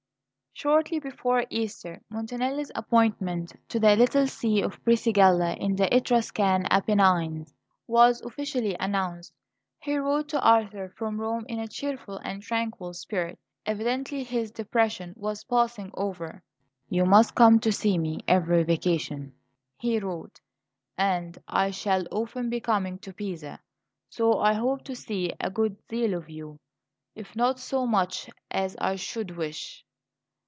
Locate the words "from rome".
10.95-11.45